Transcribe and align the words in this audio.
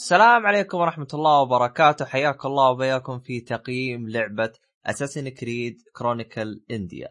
السلام 0.00 0.46
عليكم 0.46 0.78
ورحمة 0.78 1.06
الله 1.14 1.40
وبركاته. 1.40 2.04
حياك 2.04 2.46
الله 2.46 2.70
وبياكم 2.70 3.18
في 3.18 3.40
تقييم 3.40 4.08
لعبة 4.08 4.52
Assassin's 4.86 5.28
Creed 5.28 5.82
Chronicles 5.96 6.64
India 6.70 7.08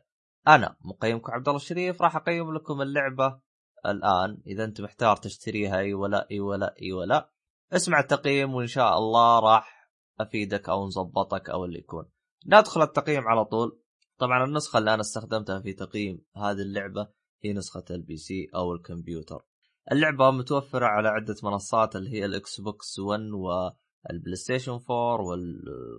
أنا 0.48 0.76
مقيمكم 0.82 1.32
عبد 1.32 1.48
الله 1.48 1.62
الشريف 1.62 2.02
راح 2.02 2.16
أقيم 2.16 2.54
لكم 2.54 2.82
اللعبة 2.82 3.40
الآن. 3.86 4.42
إذا 4.48 4.64
أنت 4.64 4.82
محتار 4.82 5.16
تشتريها 5.16 5.78
أي 5.78 5.94
ولا 5.94 6.28
أي 6.32 6.40
ولا 6.40 6.76
أي 6.82 6.92
ولا. 6.92 7.32
اسمع 7.74 8.00
التقييم 8.00 8.54
وإن 8.54 8.68
شاء 8.68 8.98
الله 8.98 9.40
راح 9.40 9.92
أفيدك 10.20 10.70
أو 10.70 10.86
نظبطك 10.86 11.50
أو 11.50 11.66
اللي 11.66 11.80
يكون. 11.80 12.06
ندخل 12.46 12.82
التقييم 12.82 13.28
على 13.28 13.46
طول. 13.46 13.82
طبعا 14.18 14.46
النسخة 14.46 14.78
اللي 14.78 14.94
أنا 14.94 15.02
استخدمتها 15.02 15.60
في 15.60 15.74
تقييم 15.74 16.26
هذه 16.36 16.62
اللعبة 16.62 17.08
هي 17.44 17.54
نسخة 17.54 17.86
ال 17.92 18.18
PC 18.18 18.48
أو 18.56 18.74
الكمبيوتر. 18.74 19.49
اللعبة 19.92 20.32
متوفرة 20.32 20.86
على 20.86 21.08
عدة 21.08 21.36
منصات 21.44 21.96
اللي 21.96 22.10
هي 22.10 22.26
ال 22.26 22.62
Xbox 22.62 23.00
1 23.00 23.22
وال 23.22 24.36
PlayStation 24.36 24.72
4 24.72 25.18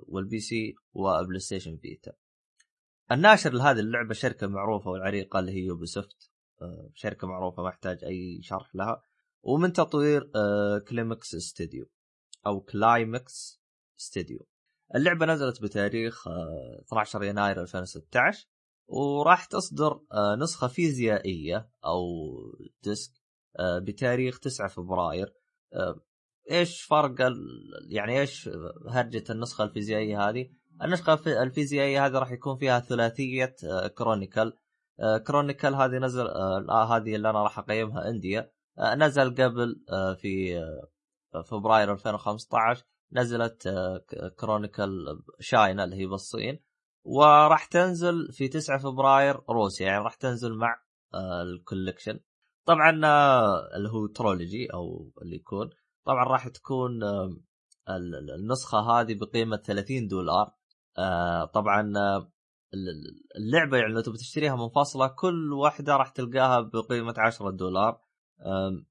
وال 0.09 0.41
PC 0.41 0.75
و 0.93 1.39
PlayStation 1.39 1.77
Vita. 1.77 2.13
الناشر 3.13 3.53
لهذه 3.53 3.79
اللعبة 3.79 4.15
شركة 4.15 4.47
معروفة 4.47 4.91
والعريقة 4.91 5.39
اللي 5.39 5.53
هي 5.53 5.65
Ubisoft 5.65 6.31
آه، 6.63 6.91
شركة 6.95 7.27
معروفة 7.27 7.63
ما 7.63 7.69
يحتاج 7.69 8.05
أي 8.05 8.43
شرح 8.43 8.75
لها. 8.75 9.03
ومن 9.43 9.73
تطوير 9.73 10.31
آه، 10.37 10.79
Climax 10.79 11.35
Studio 11.35 11.87
أو 12.47 12.61
Climax 12.61 13.63
Studio 14.01 14.47
اللعبة 14.95 15.27
نزلت 15.27 15.63
بتاريخ 15.63 16.29
12 16.87 17.23
آه، 17.23 17.25
يناير 17.25 17.61
2016 17.61 18.49
وراح 18.87 19.45
تصدر 19.45 20.01
نسخة 20.39 20.67
فيزيائية 20.67 21.71
أو 21.85 22.05
disc 22.83 23.20
بتاريخ 23.59 24.39
9 24.39 24.69
فبراير. 24.69 25.35
آه، 25.75 26.01
إيش 26.51 26.83
فرق 26.83 27.15
يعني 27.89 28.21
إيش 28.21 28.51
هرجة 28.89 29.25
النسخة 29.31 29.65
الفيزيائية 29.65 30.29
هذه؟ 30.29 30.51
النسخة 30.83 31.43
الفيزيائية 31.43 32.07
هذه 32.07 32.13
راح 32.13 32.31
يكون 32.31 32.57
فيها 32.57 32.81
ثلاثية 32.81 33.57
Chronicles 33.99 34.53
آه، 35.01 35.19
Chronicles 35.19 35.75
هذه 35.75 35.99
نزل 35.99 36.27
هذه 36.71 37.17
اللي 37.17 37.31
أنا 37.31 37.43
راح 37.43 37.59
أقيمها 37.59 38.09
India 38.09 38.51
نزل 38.79 39.35
قبل 39.35 39.85
في 40.21 40.61
فبراير 41.45 41.93
2015 41.93 42.85
نزلت 43.13 43.69
Chronicles 44.39 45.21
China 45.41 45.85
اللي 45.85 45.97
هي 45.97 46.07
بالصين. 46.07 46.61
وراح 47.05 47.65
تنزل 47.65 48.33
في 48.33 48.49
9 48.49 48.79
فبراير 48.79 49.41
روسيا. 49.51 49.87
يعني 49.87 50.05
راح 50.05 50.15
تنزل 50.15 50.55
مع 50.55 50.83
ال 51.15 51.24
collection 51.24 52.21
طبعا 52.71 53.01
آه، 53.05 53.77
اللي 53.77 53.89
هو 53.89 54.07
trilogy 54.07 54.67
أو 54.75 55.13
اللي 55.23 55.37
يكون. 55.37 55.71
طبعا 56.05 56.25
راح 56.25 56.49
تكون 56.49 57.01
النسخة 58.39 58.79
هذه 58.79 59.15
بقيمة 59.15 59.57
30 59.57 60.09
دولار. 60.09 60.55
آه، 60.99 61.45
طبعا 61.45 61.93
آه، 61.97 62.33
اللعبة 63.37 63.77
يعني 63.77 63.93
لو 63.93 64.01
تبي 64.01 64.19
تشتريها 64.19 64.57
منفصله 64.57 65.07
كل 65.07 65.53
واحدة 65.53 65.97
راح 65.97 66.09
تلقاها 66.09 66.61
بقيمة 66.61 67.15
10 67.19 67.51
دولار. 67.51 68.01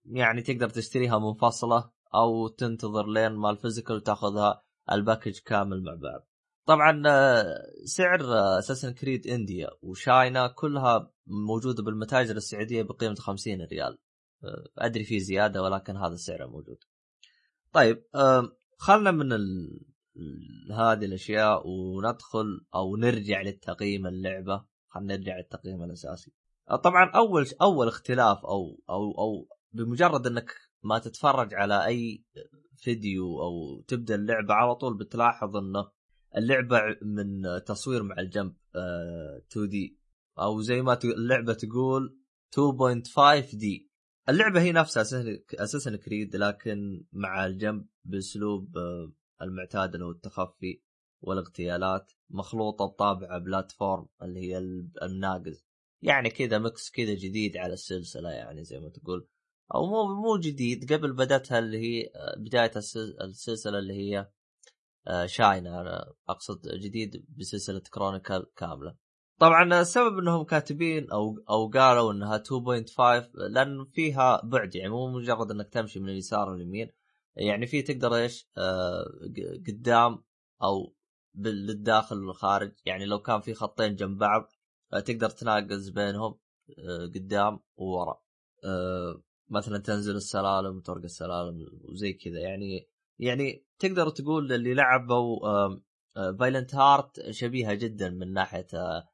يعني 0.05 0.41
تقدر 0.41 0.69
تشتريها 0.69 1.19
منفصله 1.19 1.91
أو 2.16 2.47
تنتظر 2.47 3.08
لين 3.08 3.31
ما 3.31 3.49
ال 3.49 3.55
physical 3.55 3.95
وتاخذها 3.95 4.64
الباكج 4.91 5.39
كامل 5.39 5.83
مع 5.83 5.93
بعض. 5.93 6.27
طبعا 6.66 7.03
سعر 7.86 8.19
Assassin's 8.59 8.93
Creed 8.93 9.27
India 9.27 9.69
و 9.81 9.92
China 9.92 10.47
كلها 10.47 11.11
موجودة 11.30 11.83
بالمتاجر 11.83 12.35
السعودية 12.35 12.83
بقيمة 12.83 13.16
50 13.16 13.61
ريال. 13.61 13.97
أه، 14.44 14.67
أدري 14.77 15.03
في 15.03 15.19
زيادة 15.19 15.63
ولكن 15.63 15.97
هذا 15.97 16.13
السعر 16.13 16.47
موجود. 16.47 16.77
طيب 17.73 18.03
خلنا 18.77 19.11
من 19.11 19.33
ال... 19.33 19.80
هذه 20.71 21.05
الأشياء 21.05 21.67
وندخل 21.67 22.65
أو 22.76 22.95
نرجع 22.95 23.42
للتقييم 23.42 24.08
اللعبة. 24.08 24.65
خلينا 24.87 25.17
نرجع 25.17 25.37
للتقييم 25.37 25.83
الأساسي. 25.83 26.31
أه، 26.70 26.76
طبعا 26.76 27.11
أول 27.15 27.45
أول 27.61 27.87
اختلاف 27.87 28.45
أو 28.45 28.82
أو 28.89 29.11
أو 29.11 29.48
بمجرد 29.73 30.27
إنك 30.27 30.55
ما 30.83 30.99
تتفرج 30.99 31.53
على 31.53 31.86
أي 31.86 32.23
فيديو 32.77 33.42
أو 33.42 33.82
تبدأ 33.87 34.15
اللعبة 34.15 34.53
على 34.53 34.76
طول 34.76 34.98
بتلاحظ 34.98 35.55
إنه 35.58 35.92
اللعبة 36.37 36.82
من 37.02 37.43
تصوير 37.65 38.03
مع 38.03 38.20
الجنب 38.20 38.53
2 38.76 39.65
آه، 39.65 39.70
دي. 39.70 39.98
أو 40.42 40.61
زي 40.61 40.82
ما 40.82 41.00
اللعبة 41.04 41.54
تقول 41.54 42.20
2.5 42.55 43.55
دي 43.55 43.89
اللعبة 44.30 44.61
هي 44.61 44.72
نفسها 44.72 45.04
أساسا 45.54 45.95
كريد 45.95 46.36
لكن 46.36 47.05
مع 47.14 47.45
الجنب 47.45 47.88
بأسلوب 48.05 48.77
آه، 48.77 49.14
المعتاد 49.42 49.94
اللي 49.94 50.05
هو 50.05 50.11
التخفي 50.11 50.82
والاغتيالات 51.22 52.11
مخلوطة 52.30 52.86
بطابع 52.86 53.38
بلاتفورم 53.38 54.08
اللي 54.22 54.39
هي 54.39 54.58
الناقز. 55.04 55.66
يعني 56.02 56.30
كذا 56.30 56.60
مكس 56.60 56.92
كذا 56.92 57.14
جديد 57.14 57.58
على 57.58 57.73
السلسلة 57.73 58.30
يعني 58.30 58.64
زي 58.64 58.80
ما 58.80 58.89
تقول. 58.89 59.27
أو 59.76 59.86
مو 59.86 60.21
مو 60.21 60.38
جديد 60.38 60.94
قبل 60.94 61.14
بدأتها 61.14 61.60
اللي 61.60 61.77
هي 61.77 62.11
آه، 62.16 62.36
بداية 62.38 62.71
السلسلة 63.21 63.80
اللي 63.80 63.94
هي 63.94 64.30
شاينه 65.26 65.82
أنا 65.82 66.14
أقصد 66.30 66.67
جديد 66.67 67.26
بسلسلة 67.38 67.80
كرونيكل 67.80 68.45
كاملة. 68.56 69.08
طبعا 69.39 69.82
السبب 69.82 70.17
إنهم 70.17 70.44
كاتبين 70.44 71.11
أو 71.11 71.39
أو 71.50 71.67
قالوا 71.67 72.11
إنها 72.14 72.38
2.5 72.38 73.30
لأن 73.36 73.86
فيها 73.86 74.42
بعد 74.44 74.76
يعني 74.76 74.89
مو 74.89 75.08
مجرد 75.08 75.52
إنك 75.52 75.70
تمشي 75.70 76.00
من 76.00 76.10
اليسار 76.10 76.55
لليمين. 76.55 76.92
يعني 77.36 77.67
في 77.67 77.82
تقدر 77.82 78.16
إيش 78.16 78.50
آه 78.58 79.05
قدام 79.67 80.23
أو 80.64 80.95
للداخل 81.36 82.23
والخارج. 82.23 82.72
يعني 82.86 83.05
لو 83.05 83.20
كان 83.20 83.42
في 83.42 83.54
خطين 83.54 83.95
جنب 83.95 84.17
بعض 84.17 84.52
آه 84.94 85.00
تقدر 85.00 85.30
تناقز 85.30 85.89
بينهم 85.89 86.39
آه 86.80 87.06
قدام 87.16 87.60
وورا. 87.77 88.21
آه 88.66 89.23
مثلا 89.50 89.77
تنزل 89.77 90.16
السلالم 90.16 90.77
وترقى 90.77 91.06
السلالم 91.06 91.67
وزي 91.89 92.14
كذا. 92.14 92.39
يعني 92.39 92.89
يعني 93.20 93.66
تقدر 93.80 94.10
تقول 94.10 94.54
اللي 94.54 94.73
لعبوا 94.73 95.39
Valiant 96.39 96.75
Hearts 96.75 97.30
شبيهة 97.30 97.73
جدا 97.73 98.10
من 98.10 98.33
ناحية 98.33 98.67
آه، 98.73 98.77
آه، 98.77 99.08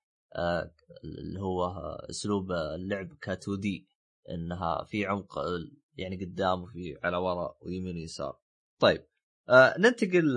اللي 1.04 1.40
هو 1.40 1.66
اسلوب 2.10 2.52
اللعب 2.52 3.14
ك 3.22 3.30
2D 3.30 3.88
انها 4.30 4.84
في 4.84 5.06
عمق 5.06 5.40
يعني 5.98 6.26
قدام 6.26 6.64
وفي 6.64 6.98
على 7.04 7.18
ورا 7.18 7.58
ويمين 7.62 7.96
ويسار. 7.96 8.40
طيب 8.80 9.06
آه، 9.50 9.76
ننتقل 9.80 10.36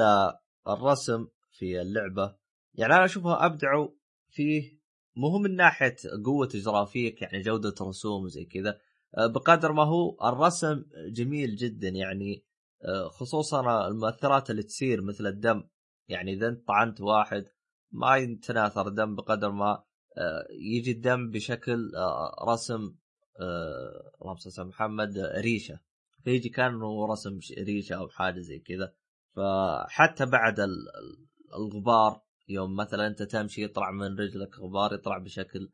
للرسم 0.66 1.26
في 1.50 1.81
اللعبة. 1.81 2.37
يعني 2.75 2.94
أنا 2.94 3.04
أشوفها 3.04 3.47
ابدعوا 3.47 3.88
فيه 4.31 4.78
مو 5.16 5.38
من 5.38 5.56
ناحية 5.56 5.97
قوة 6.25 6.48
جرافيك 6.54 7.22
يعني 7.22 7.41
جودة 7.41 7.75
رسوم 7.81 8.25
وزي 8.25 8.44
كذا 8.44 8.81
بقدر 9.19 9.72
ما 9.72 9.84
هو 9.84 10.16
الرسم 10.28 10.84
جميل 11.08 11.56
جدا. 11.56 11.88
يعني 11.88 12.44
آه، 12.84 13.08
خصوصا 13.08 13.88
المؤثرات 13.88 14.50
اللي 14.50 14.62
تصير 14.62 15.03
مثل 15.03 15.26
الدم. 15.26 15.64
يعني 16.08 16.32
إذا 16.32 16.48
أنت 16.48 16.69
طعنت 16.69 17.00
واحد 17.00 17.48
ما 17.92 18.16
يتناثر 18.16 18.88
الدم 18.88 19.14
بقدر 19.14 19.50
ما 19.50 19.70
آه، 19.70 19.88
يجي 20.50 20.91
الدم 20.91 21.30
بشكل 21.30 21.92
آه، 21.96 22.52
رسم 22.52 22.94
اللهم 24.20 24.36
صل 24.36 24.62
على 24.62 24.69
محمد 24.69 25.19
ريشة. 25.19 25.80
فيجي 26.24 26.48
كانه 26.48 27.06
رسم 27.06 27.38
ريشة 27.58 27.94
أو 27.94 28.08
حاجة 28.08 28.41
زي 28.41 28.58
كذا. 28.58 28.94
فحتى 29.36 30.26
بعد 30.26 30.56
الغبار 31.54 32.22
يوم 32.48 32.76
مثلا 32.76 33.06
أنت 33.06 33.22
تمشي 33.22 33.62
يطلع 33.62 33.91
من 33.91 34.19
رجلك 34.19 34.58
غبار 34.58 34.94
يطلع 34.94 35.19
بشكل 35.19 35.70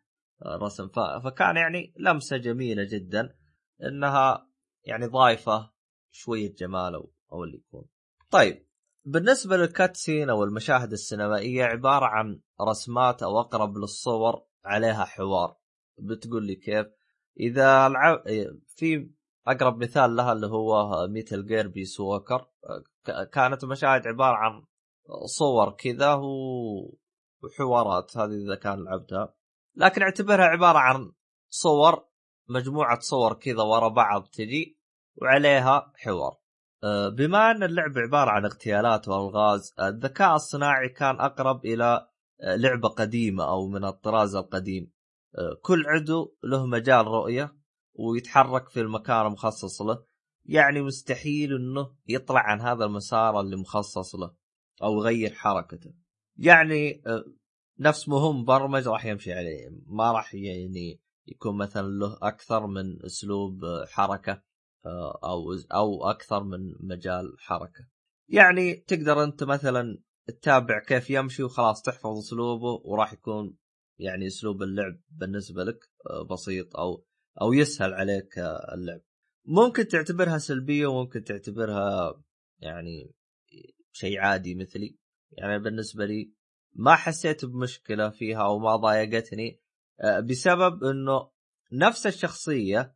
رسم. 0.46 0.88
فكان 1.24 1.56
يعني 1.56 1.94
لمسة 1.98 2.36
جميلة 2.36 2.84
جدا 2.84 3.36
إنها 3.82 4.48
يعني 4.84 5.06
ضايفة 5.06 5.70
شوية 6.10 6.54
جمال 6.54 6.94
أو, 7.32 7.44
اللي 7.44 7.56
يكون. 7.56 7.84
طيب 8.30 8.66
بالنسبة 9.06 9.56
للكاتسين 9.56 10.30
أو 10.30 10.44
المشاهد 10.44 10.92
السينمائية 10.92 11.64
عبارة 11.64 12.06
عن 12.06 12.40
رسمات 12.60 13.22
أو 13.22 13.40
أقرب 13.40 13.78
للصور 13.78 14.42
عليها 14.64 15.04
حوار. 15.04 15.56
بتقول 15.98 16.46
لي 16.46 16.54
كيف؟ 16.54 16.86
إذا 17.40 17.86
العب 17.86 18.22
في 18.66 19.10
أقرب 19.46 19.82
مثال 19.82 20.16
لها 20.16 20.32
اللي 20.32 20.46
هو 20.46 21.06
Metal 21.06 21.46
Gear 21.46 21.68
Peace 21.68 22.00
Walker 22.00 22.48
كانت 23.32 23.64
المشاهد 23.64 24.06
عبارة 24.06 24.36
عن 24.36 24.64
صور 25.24 25.70
كذا 25.70 26.20
وحوارات 27.42 28.16
هذه 28.16 28.44
إذا 28.44 28.54
كان 28.54 28.84
لعبتها. 28.84 29.34
لكن 29.76 30.02
اعتبرها 30.02 30.44
عبارة 30.44 30.78
عن 30.78 31.12
صور 31.50 32.04
مجموعة 32.48 32.98
صور 33.00 33.34
كذا 33.34 33.62
ورا 33.62 33.88
بعض 33.88 34.26
تجي 34.32 34.78
وعليها 35.22 35.92
حوار. 35.96 36.43
بما 37.16 37.50
أن 37.50 37.62
اللعبه 37.62 38.00
عبارة 38.00 38.30
عن 38.30 38.44
اغتيالات 38.44 39.08
وألغاز 39.08 39.74
الذكاء 39.80 40.34
الصناعي 40.34 40.88
كان 40.88 41.20
أقرب 41.20 41.64
إلى 41.64 42.08
أه، 42.40 42.56
لعبة 42.56 42.88
قديمة 42.88 43.44
أو 43.44 43.68
من 43.68 43.84
الطراز 43.84 44.34
القديم. 44.34 44.92
كل 45.62 45.84
عدو 45.86 46.34
له 46.44 46.66
مجال 46.66 47.06
رؤية 47.06 47.56
ويتحرك 47.94 48.68
في 48.68 48.80
المكان 48.80 49.26
المخصص 49.26 49.82
له. 49.82 50.04
يعني 50.44 50.82
مستحيل 50.82 51.54
إنه 51.54 51.94
يطلع 52.06 52.40
عن 52.40 52.60
هذا 52.60 52.84
المسار 52.84 53.40
اللي 53.40 53.56
مخصص 53.56 54.14
له 54.14 54.34
أو 54.82 54.98
يغير 54.98 55.34
حركته. 55.34 55.94
يعني 56.36 57.02
آه، 57.06 57.24
نفس 57.80 58.08
مهم 58.08 58.40
مبرمج 58.40 58.88
راح 58.88 59.04
يمشي 59.04 59.32
عليه. 59.32 59.68
ما 59.86 60.12
راح 60.12 60.34
يعني 60.34 61.00
يكون 61.26 61.58
مثلا 61.58 61.86
له 61.88 62.18
أكثر 62.22 62.66
من 62.66 63.04
أسلوب 63.04 63.64
آه، 63.64 63.86
حركة. 63.86 64.32
آه، 64.32 64.42
أو 65.24 65.52
أو 65.72 66.10
أكثر 66.10 66.44
من 66.44 66.74
مجال 66.80 67.36
حركة. 67.38 67.88
يعني 68.28 68.74
تقدر 68.74 69.24
أنت 69.24 69.44
مثلا 69.44 69.98
تتابع 70.26 70.78
كيف 70.78 71.10
يمشي 71.10 71.42
وخلاص 71.42 71.82
تحفظ 71.82 72.18
أسلوبه 72.18 72.80
وراح 72.84 73.12
يكون 73.12 73.56
يعني 73.98 74.26
أسلوب 74.26 74.62
اللعب 74.62 75.00
بالنسبة 75.08 75.64
لك 75.64 75.78
بسيط 76.30 76.76
أو 76.76 77.04
أو 77.40 77.52
يسهل 77.52 77.94
عليك 77.94 78.38
اللعب. 78.74 79.00
ممكن 79.46 79.88
تعتبرها 79.88 80.38
سلبية 80.38 80.86
وممكن 80.86 81.24
تعتبرها 81.24 82.22
يعني 82.58 83.14
شيء 83.92 84.18
عادي 84.18 84.54
مثلي. 84.54 84.96
يعني 85.32 85.58
بالنسبة 85.58 86.04
لي 86.06 86.32
ما 86.74 86.94
حسيت 86.94 87.44
بمشكلة 87.44 88.10
فيها 88.10 88.42
أو 88.42 88.58
ما 88.58 88.76
ضايقتني 88.76 89.60
آه، 90.00 90.20
بسبب 90.20 90.84
إنه 90.84 91.30
نفس 91.72 92.06
الشخصية 92.06 92.80
آه، 92.80 92.93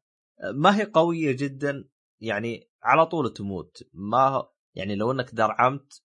ما 0.55 0.77
هي 0.77 0.85
قوية 0.85 1.37
جدا؟ 1.37 1.89
يعني 2.21 2.71
على 2.83 3.07
طول 3.07 3.33
تموت. 3.33 3.83
ما 3.93 4.49
يعني 4.75 4.97
لو 4.97 5.13
إنك 5.13 5.35
درعمت 5.35 6.03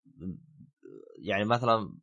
يعني 1.20 1.46
مثلا 1.46 1.98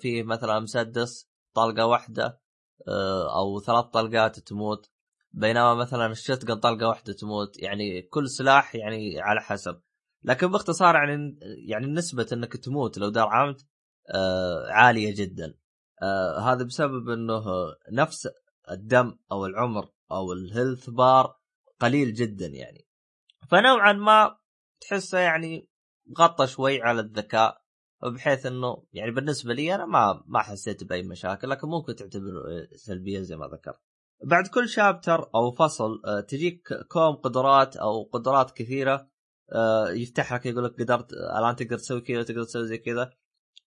فيه 0.00 0.22
مثلا 0.22 0.60
مسدس 0.60 1.30
طلقة 1.54 1.86
واحدة 1.86 2.40
آه، 2.88 3.38
أو 3.38 3.60
ثلاث 3.60 3.84
طلقات 3.84 4.38
تموت 4.38 4.90
بينما 5.32 5.74
مثلا 5.74 6.06
الشتقن 6.06 6.54
طلقة 6.54 6.88
واحدة 6.88 7.12
تموت 7.12 7.62
يعني 7.62 8.02
كل 8.02 8.28
سلاح 8.28 8.74
يعني 8.74 9.20
على 9.20 9.40
حسب. 9.40 9.80
لكن 10.22 10.46
باختصار 10.46 10.94
يعني 10.94 11.38
يعني 11.68 11.86
نسبة 11.86 12.26
إنك 12.32 12.56
تموت 12.56 12.98
لو 12.98 13.08
درعمت 13.08 13.66
آه 14.14 14.66
عالية 14.70 15.14
جدا. 15.16 15.54
آه 16.02 16.38
هذا 16.38 16.64
بسبب 16.64 17.08
إنه 17.08 17.44
نفس 17.92 18.28
الدم 18.70 19.18
أو 19.32 19.46
العمر 19.46 19.88
أو 20.12 20.32
ال 20.32 20.40
health 20.40 20.90
bar 20.90 21.39
قليل 21.80 22.12
جدا 22.12 22.46
يعني 22.46 22.86
فنوعا 23.50 23.92
ما 23.92 24.38
تحسه 24.80 25.18
يعني 25.18 25.68
غطى 26.18 26.46
شوي 26.46 26.82
على 26.82 27.00
الذكاء 27.00 27.60
بحيث 28.02 28.46
إنه 28.46 28.84
يعني 28.92 29.10
بالنسبة 29.10 29.54
لي 29.54 29.74
أنا 29.74 29.86
ما 29.86 30.24
ما 30.26 30.42
حسيت 30.42 30.84
بأي 30.84 31.02
مشاكل 31.02 31.50
لكن 31.50 31.68
ممكن 31.68 31.94
تعتبر 31.94 32.32
سلبية 32.76 33.20
زي 33.20 33.36
ما 33.36 33.46
ذكرت. 33.46 33.80
بعد 34.24 34.46
كل 34.46 34.68
chapter 34.68 35.30
أو 35.34 35.52
فصل 35.52 36.02
آه، 36.06 36.20
تجيك 36.20 36.68
كم 36.88 37.14
قدرات 37.14 37.76
أو 37.76 38.02
قدرات 38.02 38.50
كثيرة 38.50 39.10
آه، 39.52 39.90
يفتح 39.90 40.32
لك 40.32 40.46
يقول 40.46 40.64
لك 40.64 40.82
قدرت 40.82 41.12
الآن 41.12 41.56
تقدر 41.56 41.78
تسوي 41.78 42.00
كذا 42.00 42.22
تقدر 42.22 42.44
تسوي 42.44 42.66
زي 42.66 42.78
كذا 42.78 43.12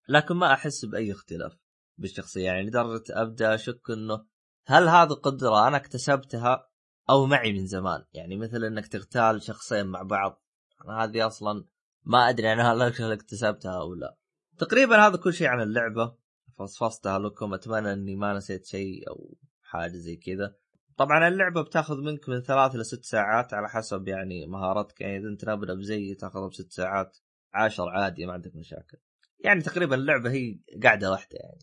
لكن 0.09 0.35
ما 0.35 0.53
أحس 0.53 0.85
بأي 0.85 1.11
اختلاف 1.11 1.57
بالشخصية 1.97 2.45
يعني 2.45 2.67
لدرجة 2.67 3.03
أبدأ 3.09 3.55
أشك 3.55 3.89
إنه 3.89 4.25
هل 4.67 4.87
هذه 4.87 5.13
قدرة 5.13 5.67
أنا 5.67 5.77
اكتسبتها 5.77 6.69
أو 7.09 7.25
معي 7.25 7.53
من 7.53 7.65
زمان. 7.65 8.05
يعني 8.13 8.37
مثل 8.37 8.63
إنك 8.63 8.87
تغتال 8.87 9.41
شخصين 9.41 9.85
مع 9.85 10.01
بعض. 10.01 10.43
أنا 10.85 11.03
هذه 11.03 11.27
أصلا 11.27 11.65
ما 12.03 12.29
أدري 12.29 12.53
أنا 12.53 12.73
هل 12.73 13.11
اكتسبتها 13.11 13.81
أو 13.81 13.93
لا. 13.93 14.17
تقريبا 14.57 15.07
هذا 15.07 15.17
كل 15.17 15.33
شيء 15.33 15.47
عن 15.47 15.61
اللعبة. 15.61 16.15
فصفصتها 16.59 17.19
لكم. 17.19 17.53
أتمنى 17.53 17.93
إني 17.93 18.15
ما 18.15 18.33
نسيت 18.33 18.65
شيء 18.65 19.09
أو 19.09 19.37
حاجة 19.61 19.97
زي 19.97 20.15
كذا. 20.15 20.55
طبعا 20.97 21.27
اللعبة 21.27 21.61
بتاخذ 21.61 21.97
منك 22.01 22.29
من 22.29 22.41
ثلاث 22.41 22.75
لست 22.75 23.05
ساعات 23.05 23.53
على 23.53 23.69
حسب 23.69 24.07
يعني 24.07 24.47
مهارتك. 24.47 25.01
يعني 25.01 25.17
إذا 25.17 25.27
أنت 25.27 25.45
نابل 25.45 25.77
بزي 25.77 26.15
تاخذها 26.15 26.47
بست 26.47 26.71
ساعات. 26.71 27.17
عشر 27.53 27.89
عادي 27.89 28.25
ما 28.25 28.33
عندك 28.33 28.55
مشاكل. 28.55 28.97
يعني 29.39 29.61
تقريبا 29.61 29.95
اللعبة 29.95 30.31
هي 30.31 30.59
قاعدة 30.83 31.11
واحدة 31.11 31.37
يعني. 31.39 31.59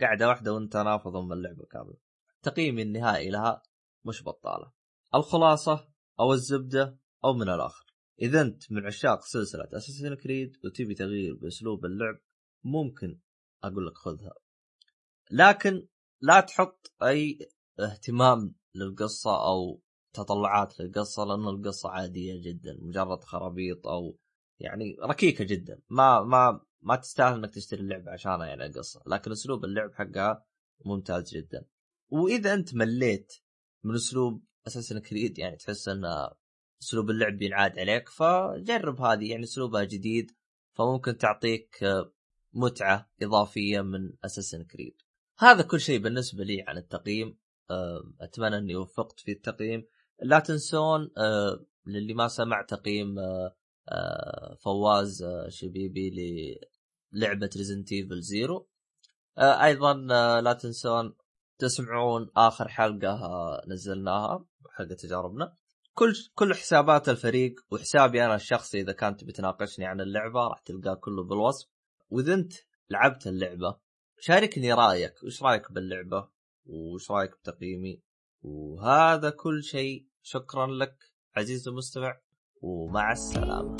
قاعدة 0.00 0.28
واحدة 0.28 0.52
وأنت 0.52 0.76
نافذ 0.76 1.16
ام 1.16 1.32
اللعبة 1.32 1.64
كاملة. 1.64 1.96
تقييمي 2.42 2.82
النهائي 2.82 3.30
لها 3.30 3.62
مش 4.04 4.24
بطالة. 4.24 4.79
الخلاصة 5.14 5.88
أو 6.20 6.32
الزبدة 6.32 6.98
أو 7.24 7.32
من 7.32 7.48
الآخر. 7.48 7.86
إذا 8.22 8.40
انت 8.40 8.72
من 8.72 8.86
عشاق 8.86 9.20
سلسلة 9.20 9.68
اساسن 9.72 10.14
كريد 10.14 10.56
وتبي 10.64 10.94
تغيير 10.94 11.34
بأسلوب 11.34 11.84
اللعب 11.84 12.18
ممكن 12.64 13.18
أقول 13.64 13.86
لك 13.86 13.94
خذها. 13.94 14.32
لكن 15.30 15.86
لا 16.20 16.40
تحط 16.40 16.92
أي 17.02 17.38
اهتمام 17.80 18.54
للقصة 18.74 19.46
أو 19.46 19.82
تطلعات 20.12 20.80
للقصة 20.80 21.24
لأن 21.24 21.48
القصة 21.48 21.90
عادية 21.90 22.42
جدا 22.42 22.78
مجرد 22.80 23.24
خرابيط 23.24 23.86
أو 23.86 24.18
يعني 24.60 24.96
ركيكة 25.02 25.44
جدا. 25.44 25.80
ما 25.88 26.22
ما 26.22 26.60
ما 26.82 26.96
تستاهل 26.96 27.34
إنك 27.34 27.54
تشتري 27.54 27.80
اللعبة 27.80 28.10
عشانها 28.10 28.46
يعني 28.46 28.66
القصة. 28.66 29.02
لكن 29.06 29.32
أسلوب 29.32 29.64
اللعب 29.64 29.94
حقها 29.94 30.46
ممتاز 30.84 31.34
جدا. 31.34 31.64
وإذا 32.08 32.54
أنت 32.54 32.74
مليت 32.74 33.32
من 33.84 33.94
أسلوب 33.94 34.44
اساسن 34.66 34.98
كريد 34.98 35.38
يعني 35.38 35.56
تحس 35.56 35.88
إن 35.88 36.04
أسلوب 36.82 37.10
اللعب 37.10 37.38
بينعاد 37.38 37.78
عليك 37.78 38.08
فجرب 38.08 39.00
هذه 39.00 39.30
يعني 39.30 39.44
أسلوبها 39.44 39.84
جديد 39.84 40.32
فممكن 40.72 41.16
تعطيك 41.16 41.78
متعة 42.52 43.10
إضافية 43.22 43.80
من 43.80 44.12
اساسن 44.24 44.64
كريد 44.64 45.02
هذا 45.38 45.62
كل 45.62 45.80
شيء 45.80 45.98
بالنسبة 45.98 46.44
لي 46.44 46.64
عن 46.68 46.78
التقييم. 46.78 47.38
أتمنى 48.20 48.58
إني 48.58 48.76
وفقت 48.76 49.20
في 49.20 49.32
التقييم. 49.32 49.86
لا 50.22 50.38
تنسون 50.38 51.10
للي 51.86 52.14
ما 52.14 52.28
سمع 52.28 52.62
تقييم 52.62 53.16
فواز 54.60 55.24
شبيبي 55.48 56.10
للعبة 57.12 57.50
Resident 57.56 57.92
Evil 57.92 58.20
Zero 58.20 58.68
أيضا 59.38 59.94
لا 60.40 60.52
تنسون 60.52 61.14
تسمعون 61.58 62.30
آخر 62.36 62.68
حلقة 62.68 63.20
نزلناها. 63.68 64.46
حلقه 64.80 64.94
تجاربنا. 64.94 65.56
كل 65.94 66.12
كل 66.34 66.54
حسابات 66.54 67.08
الفريق 67.08 67.54
وحسابي 67.70 68.24
أنا 68.24 68.34
الشخصي 68.34 68.80
إذا 68.80 68.92
كانت 68.92 69.24
بتناقشني 69.24 69.86
عن 69.86 70.00
اللعبة 70.00 70.40
راح 70.48 70.58
تلقاه 70.58 70.94
كله 70.94 71.24
بالوصف. 71.24 71.68
وإذا 72.10 72.34
أنت 72.34 72.52
لعبت 72.90 73.26
اللعبة 73.26 73.76
شاركني 74.20 74.72
رأيك. 74.72 75.14
وش 75.24 75.42
رأيك 75.42 75.72
باللعبة؟ 75.72 76.28
وش 76.66 77.10
رأيك 77.10 77.30
بتقييمي؟ 77.30 78.02
وهذا 78.42 79.30
كل 79.30 79.62
شيء. 79.62 80.06
شكرا 80.22 80.66
لك 80.66 80.96
عزيزي 81.36 81.70
المستمع. 81.70 82.20
ومع 82.62 83.12
السلامة. 83.12 83.76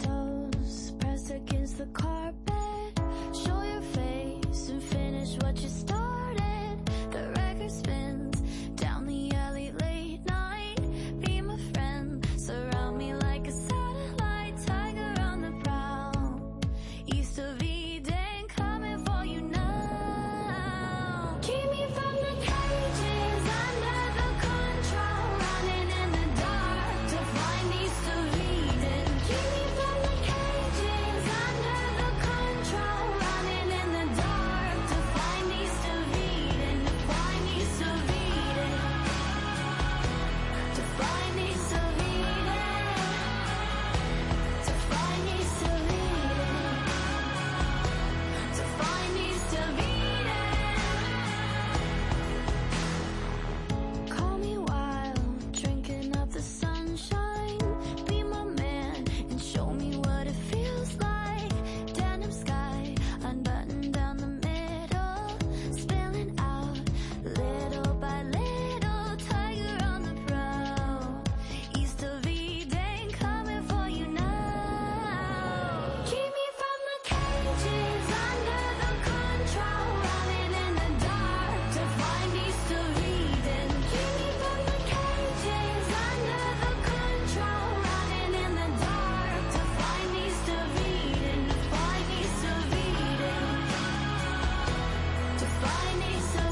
I 95.73 95.95
need 95.95 96.21
some 96.23 96.50